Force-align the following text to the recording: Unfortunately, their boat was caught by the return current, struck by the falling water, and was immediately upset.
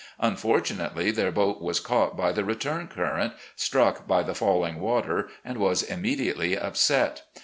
Unfortunately, 0.19 1.11
their 1.11 1.31
boat 1.31 1.61
was 1.61 1.79
caught 1.79 2.17
by 2.17 2.31
the 2.31 2.43
return 2.43 2.87
current, 2.87 3.33
struck 3.55 4.07
by 4.07 4.23
the 4.23 4.33
falling 4.33 4.79
water, 4.79 5.29
and 5.45 5.59
was 5.59 5.83
immediately 5.83 6.57
upset. 6.57 7.21